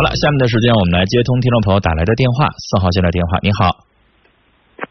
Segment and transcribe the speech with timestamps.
[0.00, 3.36] 好了，下面的时间我们来接通听众朋友打来的电话，四号线的电话。
[3.44, 3.84] 你好，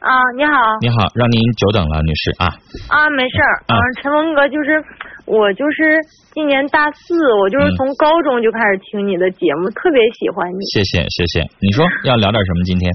[0.06, 0.78] 啊，你好。
[0.86, 2.46] 你好，让您久等了，女士啊。
[2.94, 3.54] 啊，没事儿。
[3.66, 4.78] 啊嗯，陈峰哥，就是
[5.26, 5.98] 我，就是
[6.38, 10.62] 今年大四，我就是嗯从高中就开始听你的节目，特别喜欢你。
[10.70, 12.62] 谢谢谢谢，你说 要聊点什么？
[12.70, 12.86] 今天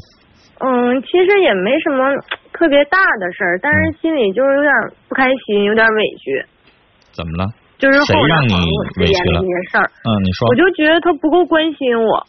[0.62, 1.98] 嗯，其实也没什么
[2.54, 4.70] 特别大的事儿，但嗯是心里就是有点
[5.10, 6.46] 不开心，有点委屈，
[7.10, 7.50] 怎么了？
[7.84, 8.54] 就是后谁让你
[8.96, 9.44] 委屈了？
[9.44, 10.48] 这些事儿，嗯，你说。
[10.48, 12.24] 我，就觉得他不够关心我，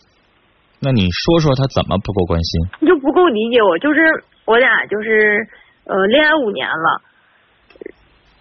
[0.81, 2.59] 那你说说他怎么不够关心？
[2.81, 4.03] 你就不够理解我，就是
[4.43, 5.47] 我俩就是
[5.85, 6.99] 呃恋爱五年了，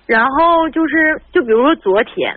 [0.07, 2.35] 然后就是就比如说昨天，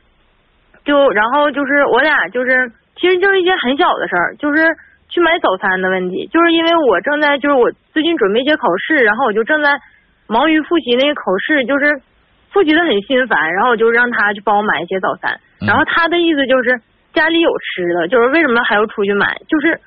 [0.85, 2.71] 就然后就是我俩就是
[3.02, 4.62] 其实就是一件很小的事儿，就是
[5.09, 9.73] 去买早餐的问题，就是因为我正在就是我最近准备一些考试，然后我就正在
[10.27, 11.99] 忙于复习那个考试，就是
[12.51, 16.79] 复习的很心烦，然后我就让他去帮我买一些早餐，嗯然后他的意思就是
[17.13, 19.79] 家里有吃的，就是为什么还要出去买，就是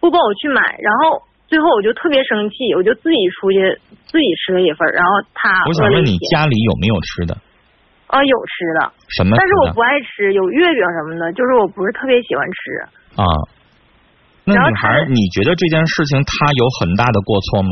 [0.00, 7.36] 不帮我去买，然后最后我就特别生气，我就自己出去自己吃了一份儿，然后他我想问你家里有没有吃的？
[8.08, 13.20] 啊有吃的，什么但是我不爱吃，有月饼什么的，就是我不是特别喜欢吃。
[13.20, 13.24] 啊？
[14.44, 17.68] 那女孩你觉得这件事情她有很大的过错吗？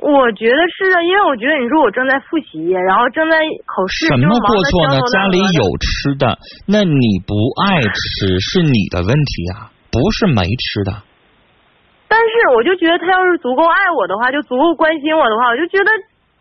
[0.00, 3.36] 我觉得是的，因为我觉得你说我正在复习，然后正在
[3.68, 7.36] 考试，什么过错呢家里有吃的，那你不
[7.68, 11.04] 爱吃是你的问题啊、不是没吃的。
[12.08, 15.90] 但是我就觉得他要是足够爱我的话，就足够关心我的话，我就觉得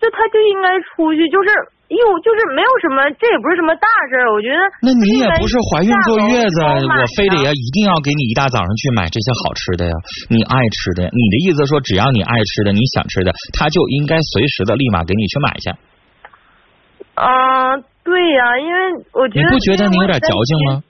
[0.02, 1.50] 就他就应该出去，就是
[1.90, 4.62] 又就是没有什么，这也不是什么大事儿，我觉得。
[4.86, 7.42] 那你也不是怀孕坐月子，我非得。
[7.42, 9.94] 要一定要给你一大早上去买这些好吃的呀，
[10.30, 11.10] 你爱吃的呀。
[11.10, 15.74] 你的意思说，只要你爱吃的，你想吃的，他就应该随时的立马给你去买去。
[17.20, 18.80] 嗯、对呀、因为
[19.14, 20.84] 我觉得你不觉得你有点矫情吗？？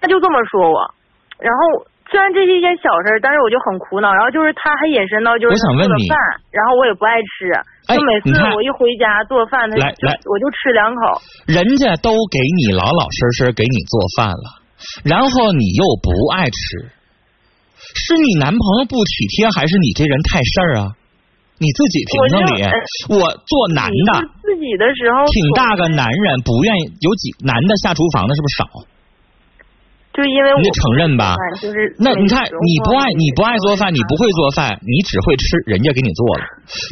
[0.00, 0.94] 他就这么说我，
[1.38, 4.08] 然后虽然这是一件小事，但是我就很苦恼。
[4.12, 6.16] 然后就是他还引申到就是我想问你他做的饭，
[6.50, 7.52] 然后我也不爱吃，
[7.88, 11.20] 哎就每次我一回家做饭，来来我就吃两口。
[11.44, 14.46] 人家都给你老老实实给你做饭了，
[15.04, 16.88] 然后你又不爱吃，
[17.76, 20.96] 是你男朋友不体贴，还是你这人太事儿啊？
[21.60, 22.62] 你自己评评理
[23.10, 23.18] 我。
[23.18, 24.10] 我做男的，
[24.46, 28.64] 自己的时候挺大个男人，不愿意有几男的下厨房的，是不是少？
[30.18, 31.38] 就因为我你得承认吧？
[31.62, 36.42] 就是那你看，你不爱你不爱做饭，你不会做饭，你只会吃，人家给你做了，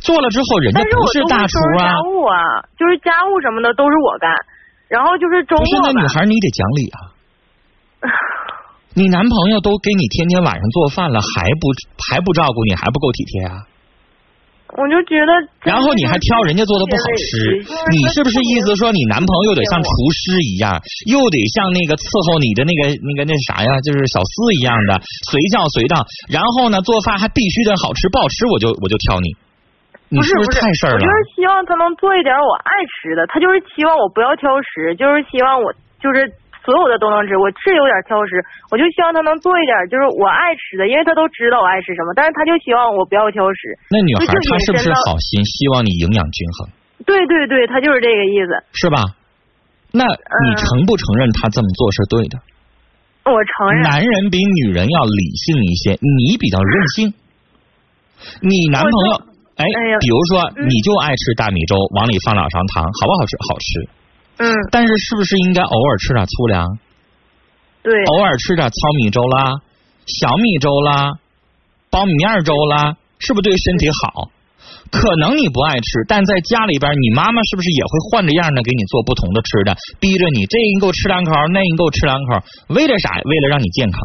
[0.07, 1.99] 做了之后人家不是大厨啊家。
[2.07, 4.31] 务啊，就是家务什么的都是我干，
[4.87, 6.99] 然后就是周不是，末吧那女孩你得讲理啊。
[8.95, 11.67] 你男朋友都给你天天晚上做饭了，还不
[12.07, 13.67] 还不照顾你，还不够体贴啊？
[14.75, 15.31] 我就觉得，
[15.63, 17.63] 然后你还挑人家做的不好吃，
[17.95, 20.75] 你是不是意思说你男朋友得像厨师一样，
[21.07, 24.99] 又得像那个伺候你的那个那个那啥呀，就是小厮一样的
[25.31, 29.31] 随叫随到，然后呢做饭还必须得好吃，不好吃我就我就挑你，
[30.11, 31.07] 你是不不是太事儿了我就？
[31.07, 35.71] 是希望他能做一点我爱吃的，他就是希望我不要挑食，就是希望我
[36.03, 36.27] 就是
[36.67, 37.39] 所有的都能吃。
[37.39, 43.79] 我是有点挑食，我就希望他能做一点就是我爱吃的，因为他都知道我爱吃什么，但是他就希望我不要挑食。
[43.95, 46.69] 那女孩她是不是好心，希望你营养均衡，
[47.07, 48.51] 对对对，他就是这个意思。
[48.75, 49.15] 是吧？
[49.95, 52.35] 那你嗯承不承认他这么做是对的？
[53.31, 57.15] 我承认，男人比女人要理性一些，你比较任性。
[58.43, 59.13] 你男朋友，
[59.57, 63.33] 哎哎，比如说嗯你就爱吃大米粥，往里放两勺糖，好不好吃？
[63.49, 63.89] 好吃。
[64.39, 66.79] 嗯，但是是不是应该偶尔吃点粗粮，
[67.83, 69.63] 对，偶尔吃点糙米粥啦、
[70.07, 71.19] 小米粥啦、
[71.91, 74.31] 苞米面粥啦，是不是对身体好？
[74.91, 83.11] 可能你不爱吃，但在家里边，你妈妈是不是也会换着样的给你做不同的吃的，逼着你这个你给我吃两口，那个你给我吃两口，为了啥？
[83.25, 84.01] 为了让你健康。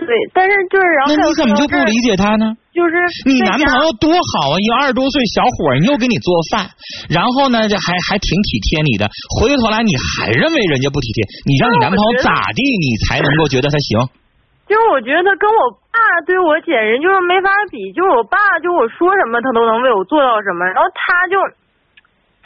[0.00, 2.56] 对，但是就是然后那你怎么就不理解他呢？
[2.72, 2.94] 就是
[3.28, 6.70] 你男朋友多好啊，一个二十多岁小伙儿，你又给你做饭，
[7.10, 9.04] 然后呢，这还还挺体贴你的。
[9.36, 13.98] 回过头来，你还认为人家不体贴，你让你男朋友咋地，你才能够觉得他行？
[14.70, 15.60] 就是我觉得他跟我
[15.90, 21.34] 爸对我简直就是没法比，就是我爸就我说什么他都能为我做到什么，然后他就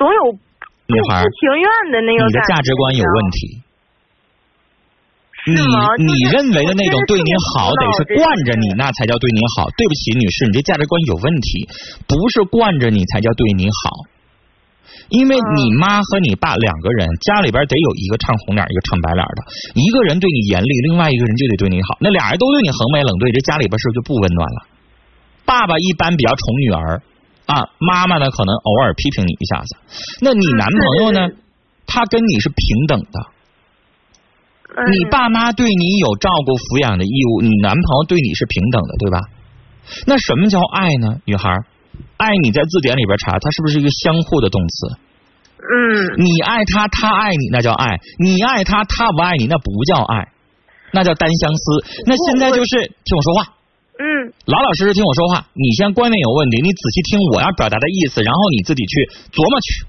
[0.00, 0.40] 总有不
[0.88, 3.60] 女孩不情愿的那个你的价值观有问题。
[5.44, 5.60] 你
[6.08, 9.68] 你认为的那种对你好，得是惯着你，那才叫对你好。
[9.76, 11.68] 对不起，女士，你这价值观有问题，
[12.08, 14.08] 不是惯着你才叫对你好。
[15.10, 19.44] 因为你妈和你爸两个人，家里边得有一个唱红脸，一个唱白脸的。
[19.74, 21.98] 一个人对你严厉，另外一个人就得对你好。
[22.00, 24.66] 那俩人都对你横眉冷对，这家里边是不是就不温暖了？
[25.44, 27.02] 爸爸一般比较宠女儿
[27.44, 29.76] 啊，妈妈呢可能偶尔批评你一下子。
[30.22, 31.28] 那你男朋友呢？
[31.86, 33.33] 他跟你是平等的，嗯
[34.74, 39.18] 你爸妈对你有照顾抚养的义务，你男朋友对你是平等的，对吧？
[40.06, 41.20] 那什么叫爱呢？
[41.24, 41.54] 女孩，
[42.16, 44.98] 爱你在字典里边查，它是不是一个相互的动词？
[45.64, 50.28] 嗯你爱他，他爱你，那叫爱；你爱他，他不爱你，那不叫爱，
[50.92, 51.62] 那叫单相思。
[52.04, 53.54] 那现在就是听我说话，
[53.96, 54.04] 嗯
[54.44, 55.46] 老老实实听我说话。
[55.54, 59.86] 你先观念有问题，你仔细听我要表达的意思，然后你自己去琢磨去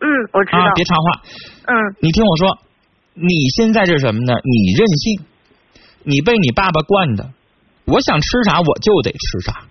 [0.00, 0.58] 嗯，我知道。
[0.58, 1.22] 啊，别插话。
[1.66, 1.70] 嗯
[2.00, 2.58] 你听我说，
[3.14, 4.34] 你现在是什么呢？
[4.42, 5.20] 你任性，
[6.02, 7.30] 你被你爸爸惯的，
[7.84, 9.64] 我想吃啥我就得吃啥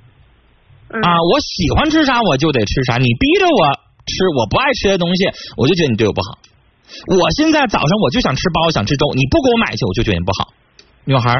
[0.90, 3.66] 嗯啊，我喜欢吃啥我就得吃啥，你逼着我
[4.06, 5.26] 吃我不爱吃的东西，
[5.58, 6.40] 我就觉得你对我不好。
[7.08, 10.54] 我现在早上我就想吃包，想吃粥，你不给我买去，我就觉得你不好。
[11.06, 11.34] 女孩，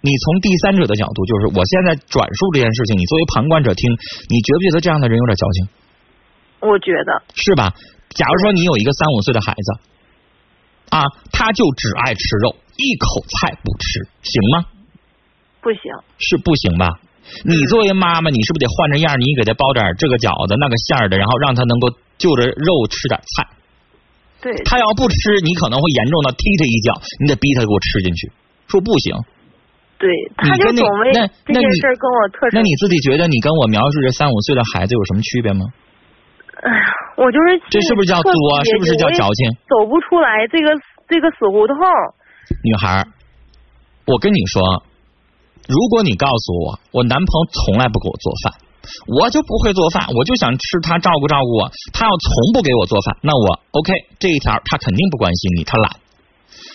[0.00, 3.90] 你从第三者的角度，就是我现在转述这件事情，你作为旁观者听，
[4.30, 5.68] 你觉不觉得这样的人有点矫情？
[6.60, 7.22] 我觉得。
[7.34, 7.74] 是吧？
[8.14, 9.80] 假如说你有一个三五岁的孩子
[10.92, 14.66] 啊，他就只爱吃肉，一口菜不吃，行吗？
[15.62, 15.80] 不行。
[16.18, 17.00] 是不行吧？
[17.46, 19.18] 你作为妈妈，你是不是得换着样？
[19.18, 23.48] 你给他包点这个饺子那个馅儿的，然后让他能够就着肉吃点菜。
[24.42, 24.52] 对。
[24.68, 28.30] 他要不吃，你可能会严重的踢他一脚，你得逼他给我吃进去。
[28.68, 29.16] 说不行，
[29.96, 32.56] 对，他就那总为那那你这件事跟我特生气。
[32.56, 35.64] 那你自己觉得你跟我描述这三五岁的孩子有什么区别吗？
[36.60, 36.84] 哎呀，
[37.16, 38.32] 我就是这是不是叫作？
[38.64, 39.50] 是不是叫矫情？
[39.68, 40.72] 走不出来这个
[41.08, 41.76] 这个死胡同。
[42.64, 43.04] 女孩，
[44.06, 44.82] 我跟你说，
[45.68, 48.52] 如果你告诉我，我男朋友从来不给我做饭，
[49.20, 55.96] 我就不会做饭，我就想吃他照顾照顾我，他要从不给我做饭，那我 OK 这一条他肯定不关心你，他懒。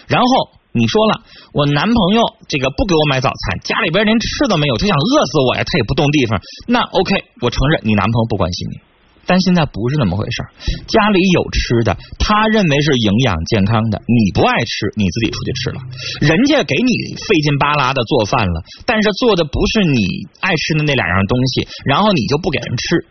[0.07, 0.27] 然后
[0.71, 1.21] 你说了，
[1.53, 8.77] 我男朋友这个不给我买早餐，家里边连吃都没有，他想饿死我呀，他也不动地方，那 OK 我承认你男朋友不关心你。
[9.27, 10.41] 但现在不是那么回事
[10.87, 15.79] 家里有吃的，他认为是营养健康的，你不爱吃，你自己出去吃了。
[16.21, 20.01] 人家给你费劲巴拉的做饭了，但是做的不是你
[20.39, 23.05] 爱吃的那两样东西，然后你就不给人吃。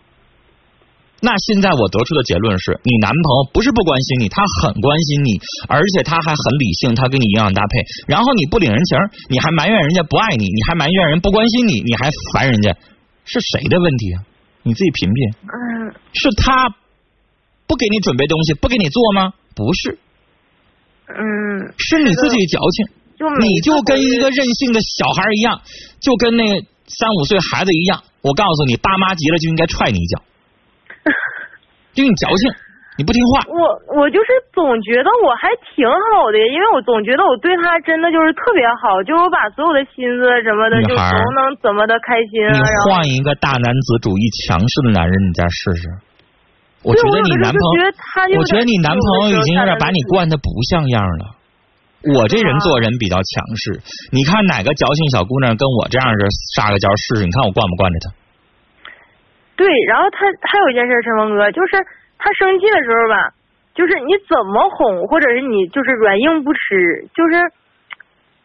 [1.21, 7.81] 那现在我得出的结论是你男朋友不是不关心你，他很关心你，而且他还很理性，他给你营养搭配。
[8.07, 8.99] 然后你不领人情，
[9.29, 12.77] 你还埋怨人家不爱你，你还埋怨人不关心你，你还烦人家，
[13.25, 14.25] 是谁的问题啊？
[14.67, 15.31] 你自己品品。
[15.47, 15.95] 嗯。
[16.13, 16.75] 是他
[17.67, 19.33] 不给你准备东西，不给你做吗？
[19.55, 19.99] 不是。
[21.07, 21.73] 嗯。
[21.79, 22.87] 是你自己矫情。
[23.17, 25.63] 就你就跟一个任性的小孩一样，
[26.01, 26.45] 就跟那
[26.87, 28.03] 三五岁孩子一样。
[28.21, 30.23] 我告诉你，爸妈急了就应该踹你一脚。
[31.95, 32.51] 就你矫情，
[32.97, 33.45] 你不听话。
[33.53, 33.61] 我
[34.01, 42.57] 我就是总觉得我还挺好的，因为我总觉得我对他真的就是特别好，就是我把所有的心思什么的就都能怎么的开心啊。
[42.57, 45.89] 你换一个大男子主义强势的男人，你再试试。
[46.87, 51.37] 我觉得你男朋友，我觉得你男朋友已经有点把你惯的不像样了。
[52.15, 53.83] 我这人做人比较强势，
[54.13, 56.21] 你看哪个矫情小姑娘跟我这样式
[56.55, 58.15] 撒个娇试试，你看我惯不惯着她？
[59.57, 61.83] 对，然后他还有一件事，陈峰哥，就是
[62.19, 63.35] 他生气的时候吧，
[63.75, 67.39] 就是你怎么哄，或者是你就是软硬不吃，就是，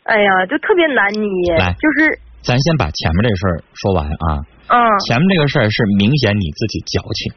[0.03, 1.57] 哎呀，就特别难捏。
[1.57, 4.27] 来，就是咱先把前面这事儿说完啊。
[4.67, 4.75] 嗯。
[5.07, 7.33] 前面这个事儿是明显你自己矫情，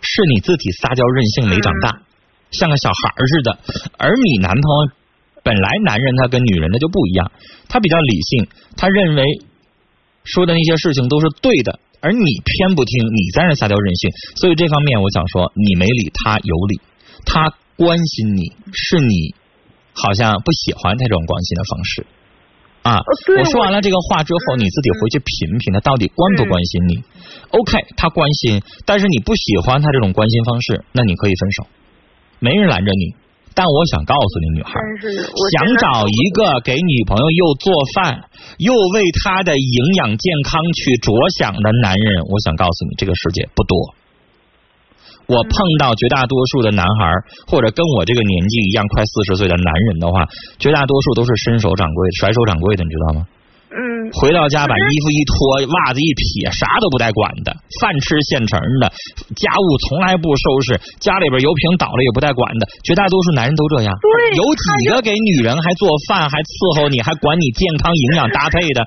[0.00, 2.02] 是你自己撒娇任性没长大，嗯、
[2.50, 3.58] 像个小孩似的。
[3.98, 4.92] 而你男朋友
[5.42, 7.32] 本来男人他跟女人他就不一样，
[7.68, 9.24] 他比较理性，他认为
[10.24, 11.78] 说的那些事情都是对的。
[12.00, 16.80] 而你偏不听，你在那撒娇任性，所以这方面我想说，你没理他有理，
[17.26, 19.34] 他关心你是你
[19.92, 22.06] 好像不喜欢他这种关心的方式
[22.82, 22.98] 啊。
[23.38, 27.04] 我说完了这个话之后，你自己回去品品，他到底关不关心你、嗯、
[27.50, 31.66] ？OK，他关心，但是你不喜欢他这种关心方式，那你可以分手，
[32.38, 33.14] 没人拦着你。
[33.54, 34.72] 但我想告诉你，女孩，
[35.52, 43.76] 想找一个给女朋友又做饭又为她的营养健康去着想的男人，我想告诉你，这个世界不多。
[45.26, 47.12] 我碰到绝大多数的男孩，
[47.46, 50.26] 或者跟我这个年纪一样快四十岁的男人的话，
[50.58, 53.26] 绝大多数都是伸手掌柜、甩手掌柜的，你知道吗？
[53.70, 54.10] 嗯。
[54.18, 55.34] 回到家把衣服一脱，
[55.70, 58.90] 袜子一撇，啥都不带管的，饭吃现成的，
[59.34, 63.94] 家务从来不收拾，家里边油瓶倒了也不带管的，绝大多数男人都这样。
[63.96, 64.36] 对。
[64.36, 68.86] 有几个给女人还做饭、还伺候你、还管你健康营养搭配的？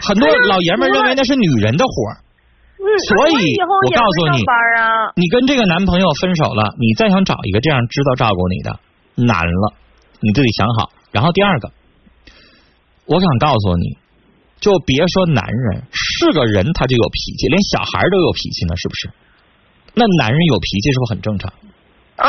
[0.00, 1.92] 很多老爷们认为那是女人的活。
[3.08, 8.78] 所以，我告诉你，啊、你跟这个男朋友分手了，你再想找一个这样知道照顾你的，
[9.24, 9.72] 难了，
[10.20, 10.90] 你自己想好。
[11.10, 11.70] 然后第二个，
[13.06, 13.98] 我想告诉你。
[14.60, 19.10] 就别说男人是个人，他就有脾气，连小孩都有脾气呢，是不是？
[19.92, 21.52] 那男人有脾气是不是很正常？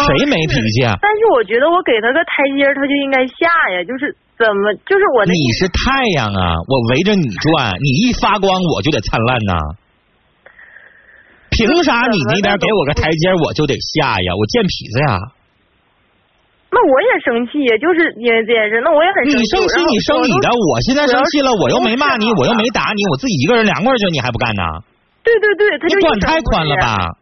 [0.04, 1.00] 谁没脾气啊？
[1.00, 3.80] 但是我觉得我给他个台阶，他就应该下呀。
[3.88, 9.54] 就是怎么，就是我你是太阳啊，我围着你转，你一发光我就得灿烂呐。
[11.52, 14.36] 凭啥你那边给我个台阶，我就得下呀？
[14.36, 15.16] 我贱痞子呀！
[16.86, 19.42] 那我也生气呀，就是因为这件事，那我也很生气。
[19.42, 24.62] 你生气你生你的，我现在生气了，我又没骂你，我又没打你，我自己一个人凉快去，你还不干呢？
[25.26, 27.18] 对对对，他就管太宽了吧？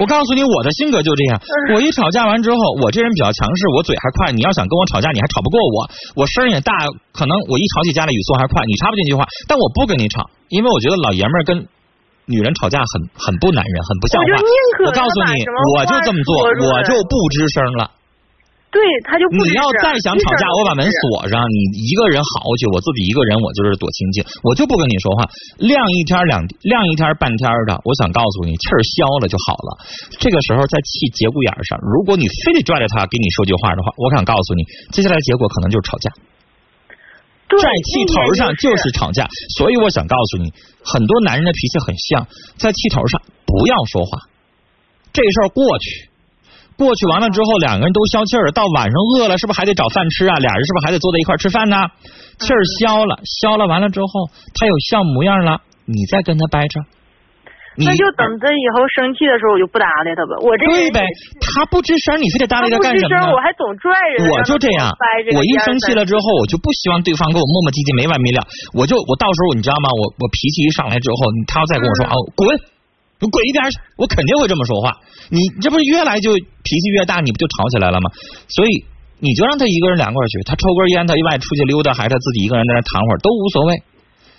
[0.00, 1.36] 我告诉你，我的性格就这样。
[1.74, 4.32] 我一吵架完之后，我这人比较强势，我嘴还快。
[4.32, 5.76] 你要想跟我吵架，你还吵不过我。
[6.16, 6.72] 我声也大，
[7.12, 9.26] 可能我一吵起架来语速还快，你插不进去话。
[9.48, 11.66] 但我不跟你吵，因为我觉得老爷们儿跟
[12.24, 14.30] 女人吵架很很不男人，很不像话。
[14.86, 15.44] 我告诉你，
[15.76, 17.90] 我就这么做，我就不吱声了。
[18.68, 25.24] 对，他就你要再想吵架，我把门锁上，你一个人好去，我自己一个人，我就是躲清静，我就不跟你说话。
[25.56, 29.68] 晾一天两晾一天半天的，我想告诉你，气儿消了就好了。
[30.20, 36.12] 这个时候在气节骨眼上，如果你非得拽着他给你说句话的话，我想告诉你，接下来结果可能就是吵架。
[37.48, 40.52] 在气头上就是吵架，所以我想告诉你，
[40.84, 44.28] 很多男人的脾气很像，在气头上不要说话，
[45.14, 46.07] 这事儿过去。
[46.78, 50.34] 过去完了之后，两个人都消气儿，到晚上饿了，是不是还得找饭吃啊？
[50.38, 51.76] 俩人是不是还得坐在一块吃饭呢？
[52.38, 56.80] 气儿消了，消了完了之后，他有笑模样了，你再跟他掰扯。
[57.78, 60.34] 那就等着以后生气的时候，我就不搭理他吧。
[60.42, 61.06] 我这对呗，
[61.38, 63.30] 他不吱声，你非得搭理他干什么？
[63.30, 64.90] 我还总拽着我就这样，
[65.34, 68.42] 我一生气了之后，我就不希望对方跟我磨磨唧唧没完没了。
[68.74, 69.90] 我就我到时候你知道吗？
[69.94, 72.50] 我我脾气一上来之后，他要再跟我说啊滚。
[73.20, 73.78] 你滚一边去！
[73.96, 74.94] 我肯定会这么说话。
[75.28, 78.10] 你这不是越来就脾气越大，你不就吵起来了吗？
[78.48, 78.84] 所以
[79.18, 83.82] 你就让他一个人凉快去，他抽根烟，他一外出去溜达，还是他自己一个人在那躺会儿都无所谓。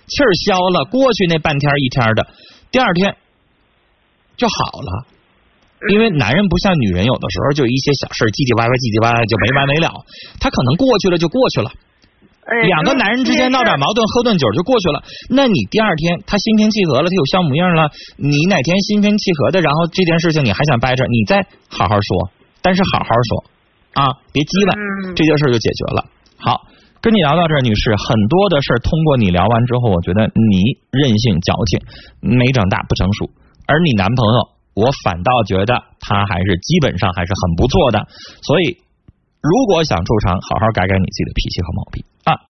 [0.08, 2.28] 气儿消了，过去那半天一天的，
[2.72, 3.16] 第二天
[4.38, 5.06] 就好了。
[5.92, 9.88] 因为男人不像女人，有的时候就一些小事唧唧歪歪、唧唧歪歪就没完没了。
[10.40, 11.72] 他可能过去了就过去了。
[12.66, 15.04] 两个男人之间闹点矛盾，喝顿酒就过去了。
[15.30, 17.90] 那你第二天他心平气和了，他有笑模样了。
[18.18, 23.44] 你哪天心平气和的，然后这件事情你还想掰扯，你再好好说，但是好好说
[23.94, 24.74] 啊，别急了，
[25.16, 26.06] 这件事就解决了。
[26.38, 26.66] 好，
[27.02, 31.80] 跟你聊到这儿，女士，很多的事通过你聊完之后，我觉得你任性矫情，
[32.22, 33.30] 没长大不成熟。
[33.68, 38.08] 而你男朋友，我反倒觉得他还是基本上还是很不错的。
[38.42, 38.78] 所以。
[39.42, 42.40] 如果想出场，好好改改你自己的脾气和毛病啊。